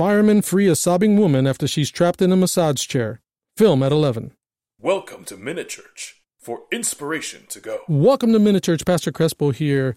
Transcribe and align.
Firemen 0.00 0.40
free 0.40 0.66
a 0.66 0.74
sobbing 0.74 1.18
woman 1.18 1.46
after 1.46 1.68
she's 1.68 1.90
trapped 1.90 2.22
in 2.22 2.32
a 2.32 2.36
massage 2.36 2.86
chair. 2.86 3.20
Film 3.58 3.82
at 3.82 3.92
11. 3.92 4.32
Welcome 4.80 5.26
to 5.26 5.36
Minute 5.36 5.68
Church 5.68 6.22
for 6.38 6.62
inspiration 6.72 7.44
to 7.50 7.60
go. 7.60 7.80
Welcome 7.86 8.32
to 8.32 8.38
Minute 8.38 8.62
Church. 8.62 8.86
Pastor 8.86 9.12
Crespo 9.12 9.50
here. 9.50 9.96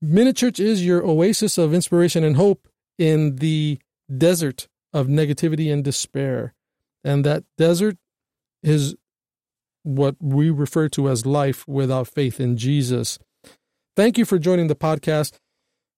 Minute 0.00 0.36
Church 0.36 0.58
is 0.58 0.86
your 0.86 1.04
oasis 1.04 1.58
of 1.58 1.74
inspiration 1.74 2.24
and 2.24 2.36
hope 2.36 2.66
in 2.98 3.36
the 3.36 3.78
desert 4.16 4.66
of 4.94 5.08
negativity 5.08 5.70
and 5.70 5.84
despair. 5.84 6.54
And 7.04 7.22
that 7.26 7.44
desert 7.58 7.98
is 8.62 8.96
what 9.82 10.16
we 10.20 10.48
refer 10.48 10.88
to 10.88 11.10
as 11.10 11.26
life 11.26 11.68
without 11.68 12.08
faith 12.08 12.40
in 12.40 12.56
Jesus. 12.56 13.18
Thank 13.94 14.16
you 14.16 14.24
for 14.24 14.38
joining 14.38 14.68
the 14.68 14.74
podcast. 14.74 15.38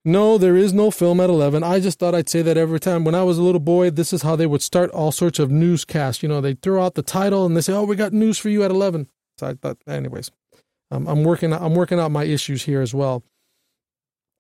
No, 0.06 0.38
there 0.38 0.54
is 0.54 0.72
no 0.72 0.92
film 0.92 1.18
at 1.18 1.28
11. 1.28 1.64
I 1.64 1.80
just 1.80 1.98
thought 1.98 2.14
I'd 2.14 2.28
say 2.28 2.40
that 2.40 2.56
every 2.56 2.78
time. 2.78 3.04
When 3.04 3.16
I 3.16 3.24
was 3.24 3.38
a 3.38 3.42
little 3.42 3.60
boy, 3.60 3.90
this 3.90 4.12
is 4.12 4.22
how 4.22 4.36
they 4.36 4.46
would 4.46 4.62
start 4.62 4.88
all 4.92 5.10
sorts 5.10 5.40
of 5.40 5.50
newscasts. 5.50 6.22
You 6.22 6.28
know, 6.28 6.40
they 6.40 6.54
throw 6.54 6.80
out 6.80 6.94
the 6.94 7.02
title 7.02 7.44
and 7.44 7.56
they 7.56 7.60
say, 7.60 7.72
"Oh, 7.72 7.82
we 7.82 7.96
got 7.96 8.12
news 8.12 8.38
for 8.38 8.48
you 8.48 8.62
at 8.62 8.70
11." 8.70 9.08
So 9.36 9.48
I 9.48 9.54
thought, 9.54 9.78
anyways, 9.88 10.30
um, 10.92 11.08
I'm 11.08 11.24
working. 11.24 11.52
I'm 11.52 11.74
working 11.74 11.98
out 11.98 12.12
my 12.12 12.22
issues 12.22 12.62
here 12.62 12.80
as 12.80 12.94
well. 12.94 13.24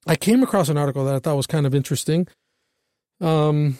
I 0.06 0.14
came 0.14 0.44
across 0.44 0.68
an 0.68 0.78
article 0.78 1.04
that 1.04 1.16
I 1.16 1.18
thought 1.18 1.36
was 1.36 1.48
kind 1.48 1.66
of 1.66 1.74
interesting. 1.74 2.28
Um, 3.20 3.78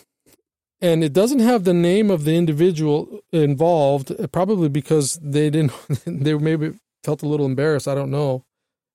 and 0.80 1.04
it 1.04 1.12
doesn't 1.12 1.38
have 1.38 1.62
the 1.62 1.73
name 1.73 2.10
of 2.10 2.24
the 2.24 2.34
individual 2.34 3.20
involved, 3.32 4.12
probably 4.32 4.68
because 4.68 5.20
they 5.23 5.50
didn't. 5.50 5.73
They 6.04 6.34
maybe 6.34 6.73
felt 7.04 7.23
a 7.23 7.28
little 7.28 7.46
embarrassed. 7.46 7.87
I 7.87 7.95
don't 7.95 8.10
know. 8.10 8.45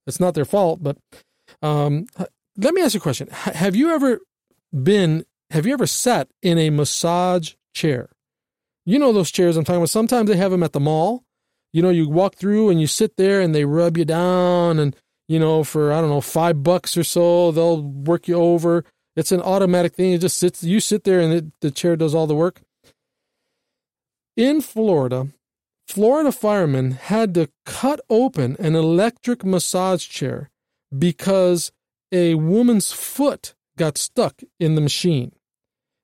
It's 0.05 0.19
not 0.19 0.33
their 0.33 0.43
fault, 0.43 0.83
but 0.83 0.97
um, 1.61 2.07
let 2.57 2.73
me 2.73 2.81
ask 2.81 2.93
you 2.93 2.99
a 2.99 3.01
question. 3.01 3.27
Have 3.31 3.75
you 3.75 3.91
ever 3.91 4.19
been, 4.71 5.25
have 5.49 5.65
you 5.65 5.73
ever 5.73 5.87
sat 5.87 6.29
in 6.41 6.57
a 6.57 6.69
massage 6.69 7.53
chair? 7.73 8.09
You 8.85 8.99
know 8.99 9.13
those 9.13 9.31
chairs 9.31 9.57
I'm 9.57 9.63
talking 9.63 9.77
about. 9.77 9.89
Sometimes 9.89 10.29
they 10.29 10.37
have 10.37 10.51
them 10.51 10.63
at 10.63 10.73
the 10.73 10.79
mall. 10.79 11.23
You 11.73 11.81
know, 11.81 11.89
you 11.89 12.09
walk 12.09 12.35
through 12.35 12.69
and 12.69 12.81
you 12.81 12.87
sit 12.87 13.15
there 13.15 13.41
and 13.41 13.55
they 13.55 13.63
rub 13.63 13.97
you 13.97 14.05
down 14.05 14.79
and, 14.79 14.95
you 15.27 15.39
know, 15.39 15.63
for, 15.63 15.93
I 15.93 16.01
don't 16.01 16.09
know, 16.09 16.21
five 16.21 16.63
bucks 16.63 16.97
or 16.97 17.03
so, 17.03 17.51
they'll 17.51 17.81
work 17.81 18.27
you 18.27 18.35
over. 18.35 18.83
It's 19.15 19.31
an 19.31 19.41
automatic 19.41 19.93
thing. 19.93 20.13
It 20.13 20.21
just 20.21 20.37
sits, 20.37 20.63
you 20.63 20.79
sit 20.79 21.03
there 21.03 21.19
and 21.19 21.33
it, 21.33 21.45
the 21.61 21.71
chair 21.71 21.95
does 21.95 22.13
all 22.13 22.27
the 22.27 22.35
work. 22.35 22.61
In 24.35 24.61
Florida, 24.61 25.27
Florida 25.87 26.31
firemen 26.31 26.91
had 26.91 27.33
to 27.35 27.49
cut 27.65 27.99
open 28.09 28.55
an 28.59 28.75
electric 28.75 29.43
massage 29.43 30.07
chair 30.07 30.49
because 30.97 31.71
a 32.11 32.35
woman's 32.35 32.91
foot 32.91 33.53
got 33.77 33.97
stuck 33.97 34.41
in 34.59 34.75
the 34.75 34.81
machine. 34.81 35.31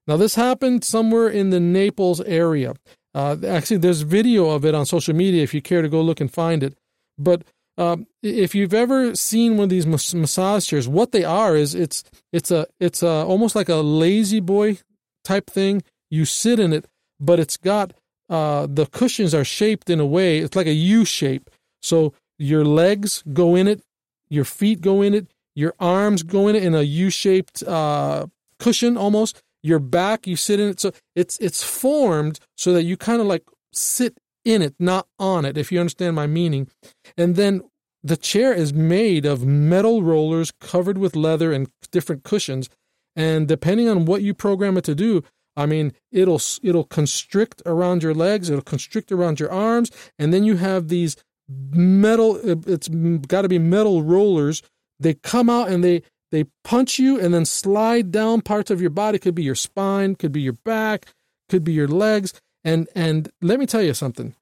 Now, 0.08 0.18
this 0.18 0.36
happened 0.36 0.84
somewhere 0.84 1.28
in 1.28 1.50
the 1.50 1.60
Naples 1.60 2.22
area. 2.22 2.74
Uh, 3.14 3.36
actually, 3.46 3.78
there's 3.78 4.02
video 4.02 4.50
of 4.52 4.64
it 4.64 4.74
on 4.74 4.86
social 4.86 5.14
media 5.14 5.44
if 5.44 5.54
you 5.54 5.62
care 5.62 5.82
to 5.82 5.90
go 5.90 6.02
look 6.02 6.22
and 6.22 6.32
find 6.32 6.64
it. 6.64 6.78
But 7.18 7.44
um, 7.78 8.08
if 8.24 8.56
you've 8.56 8.74
ever 8.74 9.16
seen 9.16 9.58
one 9.58 9.66
of 9.66 9.70
these 9.70 9.86
massage 9.86 10.66
chairs, 10.66 10.88
what 10.88 11.12
they 11.12 11.24
are 11.24 11.56
is 11.56 11.76
it's 11.76 12.04
it's 12.32 12.52
a 12.52 12.68
it's 12.80 13.04
a, 13.04 13.26
almost 13.26 13.56
like 13.56 13.70
a 13.70 13.76
La-Z-Boy 13.76 14.80
type 15.24 15.50
thing. 15.50 15.84
You 16.10 16.26
sit 16.26 16.60
in 16.60 16.74
it, 16.74 16.88
but 17.20 17.40
it's 17.40 17.58
got 17.58 17.94
uh, 18.30 18.68
the 18.70 18.86
cushions 18.88 19.34
are 19.34 19.44
shaped 19.44 19.90
in 19.90 20.00
a 20.00 20.06
way 20.06 20.40
it's 20.40 20.56
like 20.56 20.68
a 20.68 20.74
U 20.74 21.06
shape. 21.06 21.50
So 21.82 22.14
your 22.40 22.66
legs 22.66 23.24
go 23.34 23.56
in 23.56 23.68
it, 23.68 23.82
your 24.30 24.46
feet 24.46 24.82
go 24.82 25.02
in 25.02 25.14
it, 25.14 25.28
your 25.58 25.74
arms 25.80 26.22
go 26.22 26.48
in 26.48 26.56
in 26.56 26.76
a 26.76 26.84
U-shaped 26.84 27.64
uh, 27.64 28.28
cushion 28.60 28.96
almost. 28.96 29.42
Your 29.64 29.80
back, 29.80 30.28
you 30.28 30.36
sit 30.36 30.60
in 30.60 30.70
it. 30.70 30.80
So 30.80 30.92
it's 31.16 31.36
it's 31.40 31.64
formed 31.64 32.40
so 32.56 32.74
that 32.74 32.84
you 32.84 32.96
kind 32.96 33.22
of 33.22 33.28
like 33.28 33.44
sit 33.74 34.20
in 34.46 34.62
it, 34.62 34.76
not 34.80 35.08
on 35.18 35.46
it, 35.46 35.58
if 35.58 35.72
you 35.72 35.80
understand 35.80 36.16
my 36.16 36.28
meaning. 36.28 36.70
And 37.18 37.36
then 37.36 37.64
the 38.04 38.18
chair 38.18 38.54
is 38.54 38.72
made 38.72 39.26
of 39.26 39.46
metal 39.46 40.04
rollers 40.04 40.52
covered 40.62 41.00
with 41.00 41.16
leather 41.16 41.52
and 41.52 41.68
different 41.92 42.24
cushions. 42.24 42.70
And 43.16 43.48
depending 43.48 43.90
on 43.90 44.06
what 44.06 44.22
you 44.22 44.36
program 44.36 44.78
it 44.78 44.84
to 44.84 44.94
do, 44.94 45.24
I 45.56 45.66
mean, 45.66 45.94
it'll 46.12 46.42
it'll 46.62 46.84
constrict 46.84 47.64
around 47.66 48.04
your 48.04 48.14
legs, 48.14 48.52
it'll 48.52 48.62
constrict 48.62 49.12
around 49.12 49.40
your 49.40 49.52
arms, 49.52 49.90
and 50.20 50.32
then 50.32 50.44
you 50.44 50.58
have 50.58 50.90
these 50.90 51.16
metal. 51.50 52.40
It's 52.44 52.88
got 52.88 53.42
to 53.42 53.50
be 53.50 53.58
metal 53.58 54.04
rollers 54.04 54.62
they 55.00 55.14
come 55.14 55.50
out 55.50 55.70
and 55.70 55.84
they 55.84 56.04
they 56.32 56.46
punch 56.64 57.00
you 57.00 57.20
and 57.20 57.34
then 57.34 57.46
slide 57.46 58.12
down 58.12 58.42
parts 58.42 58.70
of 58.70 58.82
your 58.82 58.90
body. 58.90 59.18
Could 59.20 59.36
be 59.36 59.44
your 59.44 59.56
spine, 59.56 60.16
could 60.16 60.32
be 60.32 60.42
your 60.42 60.54
back, 60.54 61.08
could 61.50 61.64
be 61.64 61.74
your 61.74 61.88
legs. 61.88 62.34
And 62.64 62.88
and 62.96 63.32
let 63.42 63.60
me 63.60 63.66
tell 63.66 63.82
you 63.82 63.94
something. 63.94 64.36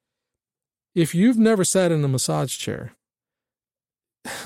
If 0.94 1.14
you've 1.14 1.38
never 1.38 1.62
sat 1.62 1.92
in 1.92 2.02
a 2.02 2.08
massage 2.08 2.56
chair, 2.56 2.92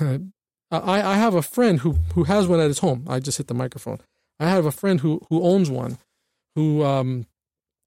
I, 0.71 1.01
I 1.01 1.15
have 1.15 1.35
a 1.35 1.41
friend 1.41 1.79
who, 1.79 1.97
who 2.13 2.23
has 2.25 2.47
one 2.47 2.59
at 2.59 2.67
his 2.67 2.79
home. 2.79 3.05
I 3.07 3.19
just 3.19 3.37
hit 3.37 3.47
the 3.47 3.53
microphone. 3.53 3.99
I 4.39 4.49
have 4.49 4.65
a 4.65 4.71
friend 4.71 5.01
who, 5.01 5.21
who 5.29 5.43
owns 5.43 5.69
one, 5.69 5.97
who 6.55 6.83
um, 6.83 7.25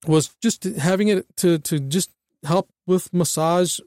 was 0.07 0.35
just 0.43 0.65
having 0.65 1.09
it 1.09 1.27
to, 1.39 1.59
to 1.59 1.81
just 1.81 2.11
help 2.45 2.69
with 2.87 3.13
massage, 3.13 3.81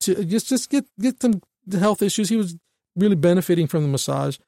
to 0.00 0.24
just 0.24 0.48
just 0.48 0.70
get 0.70 0.86
get 1.00 1.20
some 1.20 1.42
health 1.72 2.00
issues. 2.02 2.28
He 2.28 2.36
was 2.36 2.56
really 2.98 3.16
benefiting 3.16 3.66
from 3.66 3.82
the 3.82 3.88
massage. 3.88 4.38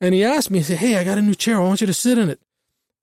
And 0.00 0.14
he 0.14 0.24
asked 0.24 0.50
me, 0.50 0.58
he 0.58 0.64
said, 0.64 0.78
Hey, 0.78 0.96
I 0.96 1.04
got 1.04 1.18
a 1.18 1.22
new 1.22 1.34
chair. 1.34 1.56
I 1.56 1.64
want 1.64 1.80
you 1.80 1.86
to 1.86 1.94
sit 1.94 2.18
in 2.18 2.30
it. 2.30 2.40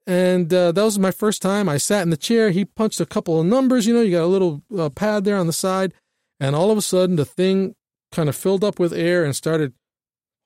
And 0.06 0.54
uh, 0.54 0.72
that 0.72 0.84
was 0.84 0.98
my 0.98 1.12
first 1.12 1.42
time. 1.42 1.68
I 1.68 1.78
sat 1.78 2.04
in 2.04 2.10
the 2.10 2.18
chair. 2.18 2.50
He 2.50 2.64
punched 2.66 3.02
a 3.02 3.06
couple 3.06 3.40
of 3.40 3.46
numbers. 3.46 3.86
You 3.86 3.94
know, 3.94 4.02
you 4.02 4.12
got 4.12 4.24
a 4.24 4.28
little 4.28 4.64
uh, 4.78 4.90
pad 4.90 5.26
there 5.26 5.38
on 5.38 5.48
the 5.48 5.54
side. 5.54 5.94
And 6.40 6.56
all 6.56 6.72
of 6.72 6.78
a 6.78 6.82
sudden, 6.82 7.18
the 7.18 7.26
thing 7.26 7.76
kind 8.12 8.30
of 8.30 8.36
filled 8.36 8.64
up 8.64 8.80
with 8.80 8.94
air 8.94 9.26
and 9.26 9.36
started 9.36 9.74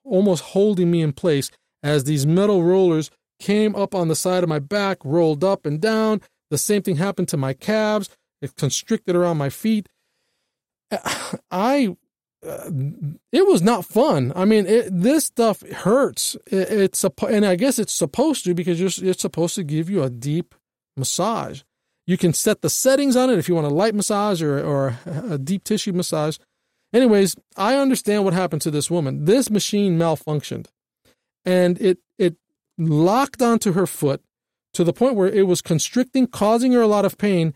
almost 0.04 0.42
holding 0.42 0.90
me 0.90 1.00
in 1.00 1.12
place 1.12 1.50
as 1.82 2.04
these 2.04 2.26
metal 2.26 2.64
rollers 2.64 3.10
came 3.38 3.74
up 3.76 3.94
on 3.94 4.08
the 4.08 4.16
side 4.16 4.42
of 4.42 4.48
my 4.48 4.58
back, 4.58 4.98
rolled 5.04 5.44
up 5.44 5.64
and 5.64 5.80
down. 5.80 6.20
The 6.50 6.58
same 6.58 6.82
thing 6.82 6.96
happened 6.96 7.28
to 7.28 7.36
my 7.36 7.52
calves. 7.54 8.08
It 8.40 8.56
constricted 8.56 9.14
around 9.14 9.38
my 9.38 9.48
feet. 9.48 9.88
I 11.50 11.96
it 12.44 13.46
was 13.46 13.62
not 13.62 13.84
fun. 13.84 14.32
I 14.34 14.44
mean, 14.44 14.66
it, 14.66 14.88
this 14.90 15.26
stuff 15.26 15.62
hurts. 15.68 16.36
It, 16.46 16.70
it's 16.70 17.04
and 17.28 17.46
I 17.46 17.54
guess 17.56 17.78
it's 17.78 17.92
supposed 17.92 18.44
to 18.44 18.54
because 18.54 18.80
you're, 18.80 19.10
it's 19.10 19.22
supposed 19.22 19.54
to 19.54 19.62
give 19.62 19.88
you 19.88 20.02
a 20.02 20.10
deep 20.10 20.54
massage. 20.96 21.62
You 22.06 22.18
can 22.18 22.32
set 22.32 22.62
the 22.62 22.70
settings 22.70 23.14
on 23.14 23.30
it 23.30 23.38
if 23.38 23.48
you 23.48 23.54
want 23.54 23.68
a 23.68 23.74
light 23.74 23.94
massage 23.94 24.42
or 24.42 24.58
or 24.58 24.98
a 25.06 25.38
deep 25.38 25.62
tissue 25.62 25.92
massage. 25.92 26.38
Anyways, 26.92 27.36
I 27.56 27.76
understand 27.76 28.24
what 28.24 28.34
happened 28.34 28.62
to 28.62 28.70
this 28.70 28.90
woman. 28.90 29.24
This 29.24 29.48
machine 29.48 29.96
malfunctioned, 29.96 30.66
and 31.44 31.80
it 31.80 31.98
it 32.18 32.36
locked 32.76 33.40
onto 33.40 33.72
her 33.72 33.86
foot 33.86 34.20
to 34.74 34.82
the 34.82 34.92
point 34.92 35.14
where 35.14 35.28
it 35.28 35.46
was 35.46 35.62
constricting, 35.62 36.26
causing 36.26 36.72
her 36.72 36.80
a 36.80 36.88
lot 36.88 37.04
of 37.04 37.18
pain, 37.18 37.54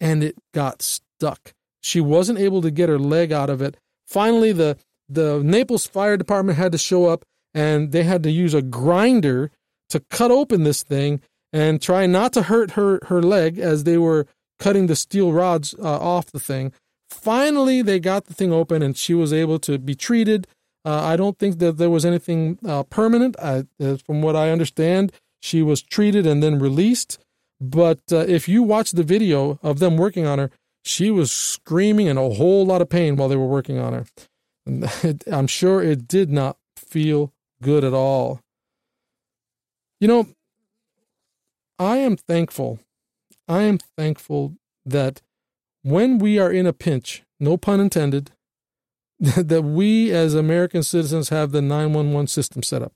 and 0.00 0.24
it 0.24 0.34
got 0.52 0.82
stuck. 0.82 1.54
She 1.82 2.00
wasn't 2.00 2.40
able 2.40 2.62
to 2.62 2.70
get 2.70 2.88
her 2.88 2.98
leg 2.98 3.30
out 3.30 3.50
of 3.50 3.62
it 3.62 3.76
Finally, 4.06 4.52
the 4.52 4.76
the 5.08 5.42
Naples 5.42 5.86
Fire 5.86 6.16
Department 6.16 6.58
had 6.58 6.72
to 6.72 6.78
show 6.78 7.06
up, 7.06 7.24
and 7.52 7.92
they 7.92 8.04
had 8.04 8.22
to 8.22 8.30
use 8.30 8.54
a 8.54 8.62
grinder 8.62 9.50
to 9.90 10.00
cut 10.00 10.30
open 10.30 10.64
this 10.64 10.82
thing 10.82 11.20
and 11.52 11.80
try 11.80 12.06
not 12.06 12.32
to 12.32 12.42
hurt 12.42 12.72
her 12.72 13.00
her 13.06 13.22
leg 13.22 13.58
as 13.58 13.84
they 13.84 13.98
were 13.98 14.26
cutting 14.58 14.86
the 14.86 14.96
steel 14.96 15.32
rods 15.32 15.74
uh, 15.78 15.98
off 15.98 16.32
the 16.32 16.40
thing. 16.40 16.72
Finally, 17.10 17.82
they 17.82 18.00
got 18.00 18.26
the 18.26 18.34
thing 18.34 18.52
open, 18.52 18.82
and 18.82 18.96
she 18.96 19.14
was 19.14 19.32
able 19.32 19.58
to 19.60 19.78
be 19.78 19.94
treated. 19.94 20.46
Uh, 20.84 21.02
I 21.02 21.16
don't 21.16 21.38
think 21.38 21.58
that 21.58 21.78
there 21.78 21.90
was 21.90 22.04
anything 22.04 22.58
uh, 22.66 22.82
permanent. 22.84 23.36
I, 23.40 23.64
uh, 23.80 23.96
from 24.04 24.20
what 24.20 24.36
I 24.36 24.50
understand, 24.50 25.12
she 25.40 25.62
was 25.62 25.80
treated 25.80 26.26
and 26.26 26.42
then 26.42 26.58
released. 26.58 27.18
But 27.60 28.00
uh, 28.12 28.18
if 28.28 28.48
you 28.48 28.62
watch 28.62 28.92
the 28.92 29.02
video 29.02 29.58
of 29.62 29.78
them 29.78 29.96
working 29.96 30.26
on 30.26 30.38
her, 30.38 30.50
she 30.84 31.10
was 31.10 31.32
screaming 31.32 32.06
in 32.06 32.18
a 32.18 32.30
whole 32.30 32.66
lot 32.66 32.82
of 32.82 32.90
pain 32.90 33.16
while 33.16 33.28
they 33.28 33.36
were 33.36 33.46
working 33.46 33.78
on 33.78 33.92
her. 33.94 34.06
I'm 35.32 35.46
sure 35.46 35.82
it 35.82 36.06
did 36.06 36.30
not 36.30 36.58
feel 36.76 37.32
good 37.62 37.84
at 37.84 37.94
all. 37.94 38.40
You 39.98 40.08
know, 40.08 40.26
I 41.78 41.96
am 41.96 42.16
thankful. 42.16 42.80
I 43.48 43.62
am 43.62 43.78
thankful 43.96 44.56
that 44.84 45.22
when 45.82 46.18
we 46.18 46.38
are 46.38 46.52
in 46.52 46.66
a 46.66 46.72
pinch, 46.72 47.22
no 47.40 47.56
pun 47.56 47.80
intended, 47.80 48.32
that 49.18 49.62
we 49.62 50.12
as 50.12 50.34
American 50.34 50.82
citizens 50.82 51.30
have 51.30 51.52
the 51.52 51.62
911 51.62 52.26
system 52.26 52.62
set 52.62 52.82
up. 52.82 52.92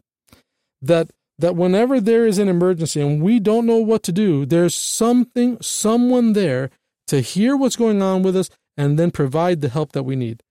That 0.83 1.11
that 1.39 1.57
whenever 1.57 2.01
there 2.01 2.27
is 2.27 2.39
an 2.39 2.49
emergency 2.49 3.01
and 3.01 3.23
we 3.23 3.39
don't 3.39 3.65
know 3.65 3.77
what 3.77 4.03
to 4.03 4.13
do, 4.13 4.45
there's 4.45 4.75
something, 4.75 5.57
someone 5.61 6.33
there 6.33 6.69
to 7.09 7.21
hear 7.21 7.57
what's 7.57 7.77
going 7.77 8.01
on 8.03 8.23
with 8.23 8.37
us 8.37 8.51
and 8.77 8.99
then 8.99 9.11
provide 9.11 9.61
the 9.61 9.69
help 9.69 9.93
that 9.93 10.05
we 10.05 10.17
need. 10.17 10.43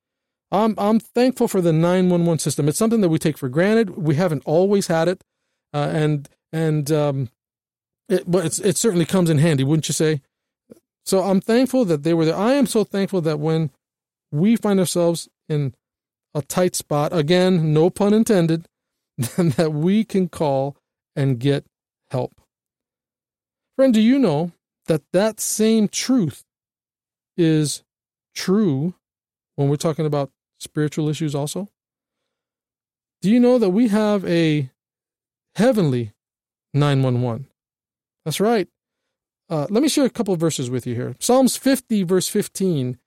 I'm, 0.51 0.75
I'm 0.77 0.99
thankful 0.99 1.47
for 1.47 1.61
the 1.61 1.73
911 1.73 2.39
system. 2.39 2.67
It's 2.67 2.77
something 2.77 3.01
that 3.01 3.09
we 3.09 3.19
take 3.19 3.37
for 3.37 3.49
granted. 3.49 3.91
We 3.91 4.15
haven't 4.15 4.43
always 4.45 4.87
had 4.87 5.07
it. 5.07 5.23
Uh, 5.73 5.89
and 5.91 6.29
and 6.53 6.91
um, 6.91 7.29
It, 8.09 8.23
but 8.29 8.45
it's, 8.45 8.59
it 8.59 8.77
certainly 8.77 9.05
comes 9.05 9.29
in 9.29 9.37
handy, 9.37 9.63
wouldn't 9.63 9.89
you 9.89 9.93
say? 9.93 10.21
So 11.05 11.23
I'm 11.23 11.41
thankful 11.41 11.85
that 11.85 12.03
they 12.03 12.13
were 12.13 12.25
there. 12.25 12.35
I 12.35 12.53
am 12.53 12.65
so 12.65 12.83
thankful 12.83 13.21
that 13.21 13.39
when 13.39 13.71
we 14.31 14.55
find 14.55 14.79
ourselves 14.79 15.29
in 15.49 15.73
a 16.33 16.41
tight 16.41 16.75
spot, 16.75 17.13
again, 17.13 17.73
no 17.73 17.89
pun 17.89 18.13
intended, 18.13 18.67
that 19.17 19.71
we 19.73 20.03
can 20.03 20.29
call 20.29 20.77
and 21.15 21.39
get 21.39 21.65
help. 22.11 22.33
Friend, 23.75 23.93
do 23.93 24.01
you 24.01 24.19
know 24.19 24.51
that 24.87 25.03
that 25.11 25.39
same 25.39 25.87
truth 25.87 26.43
is 27.37 27.83
true 28.35 28.95
when 29.55 29.69
we're 29.69 29.75
talking 29.75 30.05
about 30.05 30.31
spiritual 30.59 31.09
issues 31.09 31.35
also? 31.35 31.67
Do 33.21 33.29
you 33.29 33.39
know 33.39 33.57
that 33.57 33.69
we 33.69 33.87
have 33.87 34.25
a 34.25 34.69
heavenly 35.55 36.13
911? 36.73 37.47
That's 38.25 38.39
right. 38.39 38.67
Uh, 39.49 39.67
let 39.69 39.81
me 39.81 39.89
share 39.89 40.05
a 40.05 40.09
couple 40.09 40.35
verses 40.35 40.69
with 40.69 40.85
you 40.85 40.93
here. 40.93 41.15
Psalms 41.19 41.55
50, 41.57 42.03
verse 42.03 42.27
15. 42.27 42.97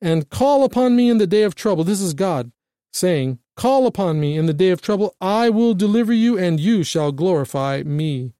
And 0.00 0.28
call 0.28 0.64
upon 0.64 0.94
me 0.94 1.08
in 1.08 1.18
the 1.18 1.26
day 1.26 1.42
of 1.42 1.54
trouble. 1.54 1.84
This 1.84 2.00
is 2.00 2.14
God 2.14 2.52
saying, 2.92 3.38
Call 3.56 3.86
upon 3.86 4.20
me 4.20 4.36
in 4.36 4.46
the 4.46 4.52
day 4.52 4.70
of 4.70 4.80
trouble. 4.80 5.16
I 5.20 5.50
will 5.50 5.74
deliver 5.74 6.12
you, 6.12 6.38
and 6.38 6.60
you 6.60 6.84
shall 6.84 7.10
glorify 7.10 7.82
me. 7.84 8.34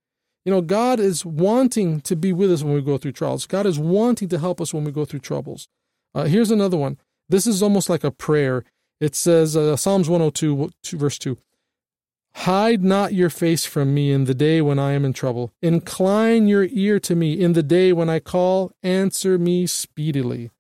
You 0.49 0.55
know, 0.55 0.62
God 0.62 0.99
is 0.99 1.27
wanting 1.27 2.00
to 2.00 2.17
be 2.17 2.33
with 2.33 2.50
us 2.50 2.62
when 2.62 2.73
we 2.73 2.81
go 2.81 2.97
through 2.97 3.12
trials. 3.12 3.45
God 3.45 3.67
is 3.67 3.79
wanting 3.79 4.31
to 4.31 4.39
help 4.39 4.62
us 4.62 4.73
when 4.73 4.83
we 4.83 4.91
go 4.91 5.05
through 5.05 5.21
troubles. 5.21 5.69
Uh, 6.15 6.25
here's 6.25 6.50
another 6.50 6.79
one. 6.79 6.97
This 7.29 7.47
is 7.47 7.62
almost 7.62 7.91
like 7.91 8.03
a 8.03 8.11
prayer. 8.11 8.65
It 8.99 9.15
says, 9.15 9.59
uh, 9.59 9.77
Psalms 9.77 10.09
102, 10.09 10.71
verse 10.97 11.19
2 11.19 11.37
Hide 12.33 12.83
not 12.83 13.12
your 13.12 13.29
face 13.29 13.67
from 13.67 13.93
me 13.93 14.11
in 14.11 14.25
the 14.25 14.33
day 14.33 14.62
when 14.62 14.79
I 14.79 14.93
am 14.93 15.05
in 15.05 15.12
trouble. 15.12 15.53
Incline 15.61 16.49
your 16.49 16.67
ear 16.71 16.99
to 16.99 17.15
me 17.15 17.39
in 17.39 17.53
the 17.53 17.62
day 17.62 17.93
when 17.93 18.09
I 18.09 18.19
call. 18.19 18.73
Answer 18.83 19.39
me 19.39 19.67
speedily. 19.67 20.50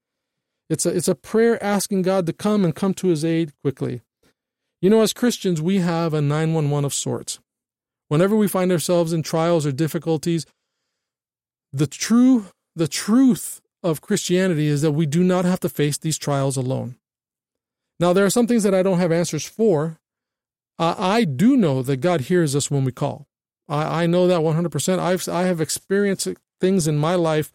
It's 0.68 0.84
a, 0.84 0.94
it's 0.94 1.08
a 1.08 1.14
prayer 1.14 1.64
asking 1.64 2.02
God 2.02 2.26
to 2.26 2.34
come 2.34 2.62
and 2.62 2.74
come 2.74 2.92
to 2.92 3.08
his 3.08 3.24
aid 3.24 3.54
quickly. 3.62 4.02
You 4.82 4.90
know, 4.90 5.00
as 5.00 5.14
Christians, 5.14 5.62
we 5.62 5.78
have 5.78 6.12
a 6.12 6.20
911 6.20 6.84
of 6.84 6.92
sorts. 6.92 7.38
Whenever 8.08 8.34
we 8.34 8.48
find 8.48 8.72
ourselves 8.72 9.12
in 9.12 9.22
trials 9.22 9.66
or 9.66 9.72
difficulties, 9.72 10.46
the 11.72 11.86
true 11.86 12.46
the 12.74 12.88
truth 12.88 13.60
of 13.82 14.00
Christianity 14.00 14.66
is 14.66 14.82
that 14.82 14.92
we 14.92 15.06
do 15.06 15.22
not 15.22 15.44
have 15.44 15.60
to 15.60 15.68
face 15.68 15.98
these 15.98 16.18
trials 16.18 16.56
alone. 16.56 16.96
Now, 18.00 18.12
there 18.12 18.24
are 18.24 18.30
some 18.30 18.46
things 18.46 18.62
that 18.62 18.74
I 18.74 18.82
don't 18.82 19.00
have 19.00 19.12
answers 19.12 19.44
for. 19.44 19.98
Uh, 20.78 20.94
I 20.96 21.24
do 21.24 21.56
know 21.56 21.82
that 21.82 21.96
God 21.96 22.22
hears 22.22 22.54
us 22.54 22.70
when 22.70 22.84
we 22.84 22.92
call. 22.92 23.26
I, 23.68 24.04
I 24.04 24.06
know 24.06 24.28
that 24.28 24.40
100%. 24.40 24.98
I've, 24.98 25.28
I 25.28 25.42
have 25.42 25.60
experienced 25.60 26.28
things 26.60 26.86
in 26.86 26.96
my 26.96 27.16
life 27.16 27.52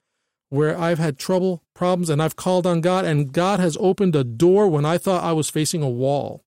where 0.50 0.78
I've 0.78 1.00
had 1.00 1.18
trouble, 1.18 1.64
problems, 1.74 2.10
and 2.10 2.22
I've 2.22 2.36
called 2.36 2.68
on 2.68 2.82
God, 2.82 3.06
and 3.06 3.32
God 3.32 3.60
has 3.60 3.78
opened 3.80 4.16
a 4.16 4.24
door 4.24 4.68
when 4.68 4.86
I 4.86 4.98
thought 4.98 5.24
I 5.24 5.32
was 5.32 5.50
facing 5.50 5.82
a 5.82 5.90
wall. 5.90 6.44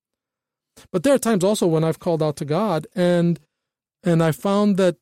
But 0.93 1.03
there 1.03 1.15
are 1.15 1.19
times 1.19 1.43
also 1.43 1.67
when 1.67 1.83
I've 1.83 1.99
called 1.99 2.23
out 2.23 2.37
to 2.37 2.45
God 2.45 2.87
and 2.95 3.41
and 4.07 4.23
I 4.23 4.33
found 4.33 4.77
that 4.79 4.97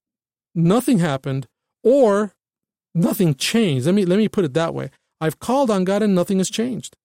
nothing 0.54 0.98
happened 0.98 1.46
or 1.84 2.34
nothing 2.94 3.34
changed. 3.34 3.86
Let 3.86 3.94
me 3.94 4.04
let 4.04 4.16
me 4.16 4.28
put 4.28 4.44
it 4.44 4.54
that 4.54 4.74
way. 4.74 4.90
I've 5.20 5.38
called 5.38 5.70
on 5.70 5.84
God 5.84 6.02
and 6.02 6.14
nothing 6.14 6.38
has 6.38 6.50
changed. 6.50 6.96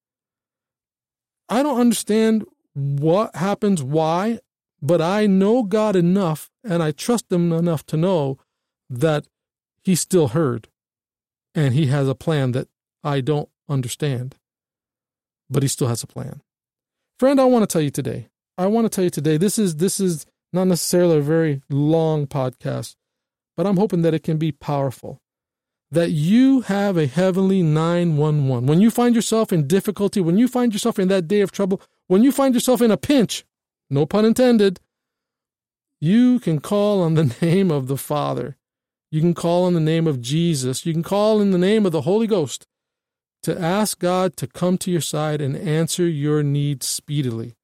I 1.49 1.61
don't 1.61 1.79
understand 1.79 2.45
what 2.73 3.35
happens, 3.35 3.83
why, 3.83 4.39
but 4.81 5.01
I 5.01 5.27
know 5.27 5.63
God 5.63 5.95
enough 5.95 6.49
and 6.63 6.81
I 6.81 6.91
trust 6.91 7.31
him 7.31 7.51
enough 7.51 7.85
to 7.87 7.97
know 7.97 8.37
that 8.89 9.27
he 9.83 9.95
still 9.95 10.29
heard 10.29 10.69
and 11.53 11.73
he 11.73 11.87
has 11.87 12.07
a 12.07 12.15
plan 12.15 12.53
that 12.53 12.67
I 13.03 13.21
don't 13.21 13.49
understand. 13.67 14.35
But 15.49 15.63
he 15.63 15.69
still 15.69 15.87
has 15.87 16.03
a 16.03 16.07
plan. 16.07 16.41
Friend, 17.17 17.41
I 17.41 17.45
want 17.45 17.63
to 17.63 17.73
tell 17.73 17.81
you 17.81 17.89
today. 17.89 18.29
I 18.57 18.67
want 18.67 18.85
to 18.85 18.89
tell 18.89 19.03
you 19.03 19.09
today 19.09 19.37
this 19.37 19.57
is 19.57 19.77
this 19.77 19.99
is 19.99 20.25
not 20.51 20.67
necessarily 20.67 21.17
a 21.17 21.21
very 21.21 21.61
long 21.69 22.27
podcast, 22.27 22.95
but 23.55 23.65
I'm 23.65 23.77
hoping 23.77 24.01
that 24.03 24.13
it 24.13 24.23
can 24.23 24.37
be 24.37 24.51
powerful. 24.51 25.19
That 25.91 26.11
you 26.11 26.61
have 26.61 26.97
a 26.97 27.07
heavenly 27.07 27.63
911. 27.63 28.67
When 28.67 28.79
you 28.79 28.91
find 28.91 29.15
yourself 29.15 29.51
in 29.51 29.67
difficulty, 29.67 30.21
when 30.21 30.37
you 30.37 30.47
find 30.47 30.71
yourself 30.71 30.99
in 30.99 31.07
that 31.07 31.27
day 31.27 31.41
of 31.41 31.51
trouble, 31.51 31.81
when 32.07 32.23
you 32.23 32.31
find 32.31 32.53
yourself 32.53 32.81
in 32.81 32.91
a 32.91 32.97
pinch, 32.97 33.43
no 33.89 34.05
pun 34.05 34.25
intended, 34.25 34.79
you 35.99 36.39
can 36.39 36.59
call 36.59 37.01
on 37.01 37.15
the 37.15 37.35
name 37.41 37.71
of 37.71 37.87
the 37.87 37.97
Father 37.97 38.57
you 39.11 39.21
can 39.21 39.33
call 39.33 39.65
on 39.65 39.73
the 39.73 39.79
name 39.79 40.05
of 40.05 40.21
Jesus. 40.21 40.85
You 40.85 40.93
can 40.93 41.03
call 41.03 41.41
in 41.41 41.51
the 41.51 41.57
name 41.57 41.85
of 41.85 41.91
the 41.91 42.01
Holy 42.01 42.27
Ghost 42.27 42.67
to 43.41 43.59
ask 43.59 43.97
God 43.97 44.37
to 44.37 44.47
come 44.47 44.77
to 44.79 44.91
your 44.91 45.01
side 45.01 45.41
and 45.41 45.55
answer 45.55 46.07
your 46.07 46.43
needs 46.43 46.87
speedily. 46.87 47.55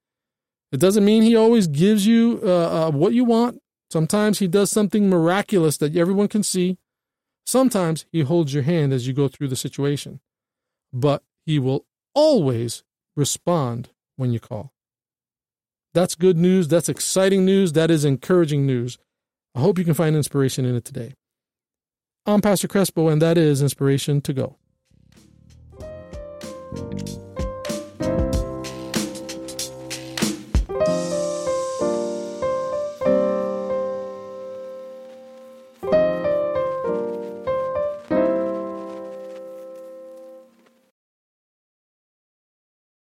It 0.75 0.81
doesn't 0.81 1.05
mean 1.05 1.23
He 1.23 1.37
always 1.37 1.67
gives 1.67 2.05
you 2.05 2.41
uh, 2.43 2.87
uh, 2.87 2.91
what 2.91 3.13
you 3.13 3.23
want. 3.23 3.61
Sometimes 3.89 4.39
He 4.39 4.47
does 4.49 4.69
something 4.69 5.09
miraculous 5.09 5.77
that 5.77 5.95
everyone 5.95 6.27
can 6.27 6.43
see. 6.43 6.77
Sometimes 7.45 8.05
He 8.11 8.23
holds 8.23 8.53
your 8.53 8.63
hand 8.63 8.91
as 8.91 9.07
you 9.07 9.13
go 9.13 9.29
through 9.29 9.47
the 9.47 9.55
situation. 9.55 10.19
But 10.91 11.23
He 11.45 11.59
will 11.59 11.85
always 12.13 12.83
respond 13.15 13.91
when 14.17 14.33
you 14.33 14.41
call. 14.41 14.73
That's 15.93 16.13
good 16.13 16.35
news. 16.35 16.67
That's 16.67 16.89
exciting 16.89 17.45
news. 17.45 17.71
That 17.71 17.89
is 17.89 18.03
encouraging 18.03 18.65
news. 18.65 18.97
I 19.55 19.61
hope 19.61 19.79
you 19.79 19.85
can 19.85 19.93
find 19.93 20.13
inspiration 20.13 20.65
in 20.65 20.75
it 20.75 20.83
today. 20.83 21.13
I'm 22.25 22.41
Pastor 22.41 22.67
Crespo, 22.67 23.07
and 23.07 23.21
that 23.21 23.37
is 23.37 23.61
Inspiration 23.61 24.19
to 24.19 24.33
Go. 24.33 24.57